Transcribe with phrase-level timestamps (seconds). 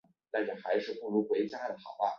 [0.33, 1.47] 即清版过关型动作游
[1.77, 1.79] 戏。